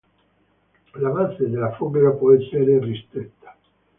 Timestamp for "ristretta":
2.79-3.55